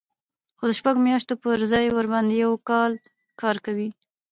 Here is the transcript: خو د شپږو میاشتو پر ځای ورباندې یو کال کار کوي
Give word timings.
خو 0.57 0.63
د 0.69 0.71
شپږو 0.79 1.01
میاشتو 1.07 1.33
پر 1.43 1.57
ځای 1.71 1.85
ورباندې 1.91 2.35
یو 2.43 2.51
کال 2.69 2.91
کار 3.41 3.55
کوي 3.65 3.89